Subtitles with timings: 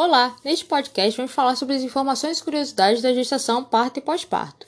[0.00, 4.64] Olá, neste podcast vamos falar sobre as informações e curiosidades da gestação, parto e pós-parto.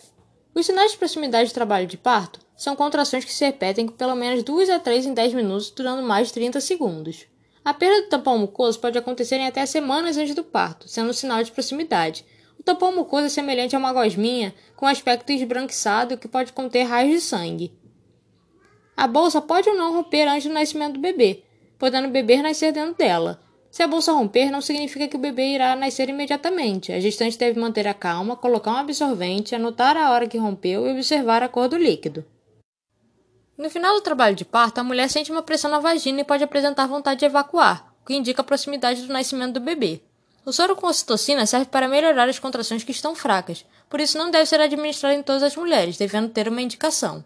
[0.53, 4.43] Os sinais de proximidade do trabalho de parto são contrações que se repetem pelo menos
[4.43, 7.27] 2 a 3 em 10 minutos, durando mais de 30 segundos.
[7.65, 11.13] A perda do tampão mucoso pode acontecer em até semanas antes do parto, sendo um
[11.13, 12.25] sinal de proximidade.
[12.59, 17.13] O tampão mucoso é semelhante a uma gosminha com aspecto esbranquiçado que pode conter raios
[17.13, 17.73] de sangue.
[18.97, 21.45] A bolsa pode ou não romper antes do nascimento do bebê,
[21.79, 23.49] podendo o bebê nascer dentro dela.
[23.71, 26.93] Se a bolsa romper, não significa que o bebê irá nascer imediatamente.
[26.93, 30.93] A gestante deve manter a calma, colocar um absorvente, anotar a hora que rompeu e
[30.93, 32.25] observar a cor do líquido.
[33.57, 36.43] No final do trabalho de parto, a mulher sente uma pressão na vagina e pode
[36.43, 40.01] apresentar vontade de evacuar, o que indica a proximidade do nascimento do bebê.
[40.45, 44.31] O soro com ocitocina serve para melhorar as contrações que estão fracas, por isso não
[44.31, 47.23] deve ser administrado em todas as mulheres, devendo ter uma indicação.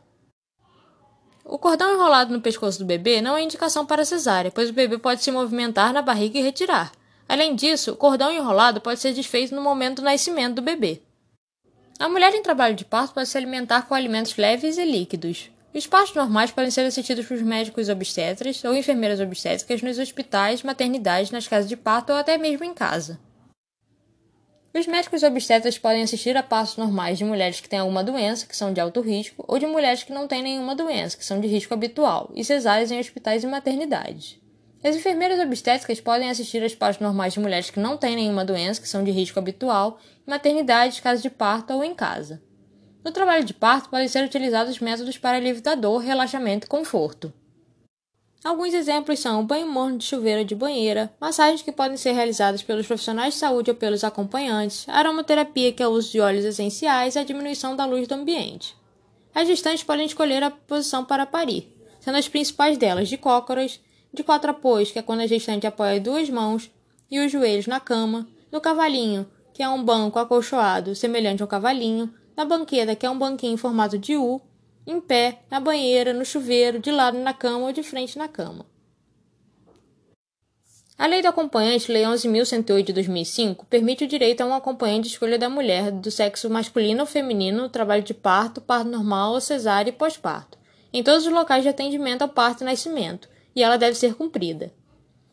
[1.45, 4.97] O cordão enrolado no pescoço do bebê não é indicação para cesárea, pois o bebê
[4.97, 6.91] pode se movimentar na barriga e retirar.
[7.29, 11.03] Além disso, o cordão enrolado pode ser desfeito no momento do nascimento do bebê.
[11.99, 15.51] A mulher em trabalho de parto pode se alimentar com alimentos leves e líquidos.
[15.75, 21.31] Os partos normais podem ser assistidos por médicos obstetras ou enfermeiras obstétricas nos hospitais, maternidades,
[21.31, 23.19] nas casas de parto ou até mesmo em casa.
[24.77, 28.57] Os médicos obstetras podem assistir a partos normais de mulheres que têm alguma doença, que
[28.57, 31.47] são de alto risco, ou de mulheres que não têm nenhuma doença, que são de
[31.47, 34.37] risco habitual, e cesáreas em hospitais e maternidades.
[34.83, 38.81] As enfermeiras obstétricas podem assistir aos partos normais de mulheres que não têm nenhuma doença,
[38.81, 42.43] que são de risco habitual, em maternidades, casas de parto ou em casa.
[43.05, 47.33] No trabalho de parto podem ser utilizados métodos para alívio da dor, relaxamento e conforto.
[48.45, 52.63] Alguns exemplos são o banho morno de chuveiro de banheira, massagens que podem ser realizadas
[52.63, 57.15] pelos profissionais de saúde ou pelos acompanhantes, aromaterapia que é o uso de óleos essenciais
[57.15, 58.77] e a diminuição da luz do ambiente.
[59.35, 63.81] As gestantes podem escolher a posição para parir, sendo as principais delas de cócoras,
[64.13, 66.71] de quatro apoios, que é quando a gestante apoia duas mãos
[67.11, 72.13] e os joelhos na cama, no cavalinho, que é um banco acolchoado semelhante ao cavalinho,
[72.37, 74.43] na banqueta, que é um banquinho em formato de U,
[74.87, 78.67] em pé, na banheira, no chuveiro, de lado na cama ou de frente na cama.
[80.97, 85.15] A Lei do Acompanhante, Lei 11.108 de 2005, permite o direito a um acompanhante de
[85.15, 89.91] escolha da mulher, do sexo masculino ou feminino, trabalho de parto, parto normal ou cesárea
[89.91, 90.57] e pós-parto,
[90.93, 94.73] em todos os locais de atendimento ao parto e nascimento, e ela deve ser cumprida.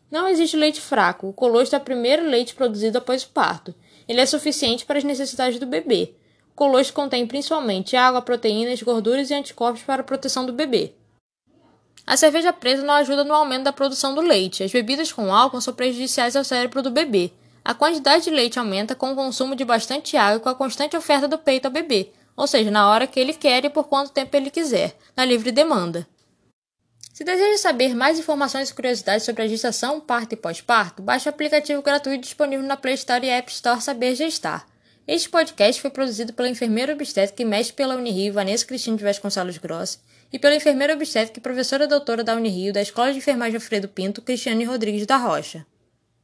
[0.10, 3.74] Não existe leite fraco, o colostro é o primeiro leite produzido após o parto.
[4.08, 6.16] Ele é suficiente para as necessidades do bebê,
[6.56, 10.94] colostro contém principalmente água, proteínas, gorduras e anticorpos para a proteção do bebê.
[12.06, 14.64] A cerveja preta não ajuda no aumento da produção do leite.
[14.64, 17.32] As bebidas com álcool são prejudiciais ao cérebro do bebê.
[17.64, 20.98] A quantidade de leite aumenta com o consumo de bastante água e com a constante
[20.98, 24.12] oferta do peito ao bebê, ou seja, na hora que ele quer e por quanto
[24.12, 26.08] tempo ele quiser, na livre demanda.
[27.14, 31.30] Se deseja saber mais informações e curiosidades sobre a gestação, parto e pós-parto, baixe o
[31.30, 34.66] aplicativo gratuito disponível na Play Store e App Store Saber Gestar.
[35.08, 39.58] Este podcast foi produzido pela enfermeira obstétrica e mestre pela Unirio, Vanessa Cristina de Vasconcelos
[39.58, 40.00] Gross,
[40.32, 44.22] e pela enfermeira obstétrica e professora doutora da Unirio da Escola de Enfermagem Alfredo Pinto,
[44.22, 45.66] Cristiane Rodrigues da Rocha.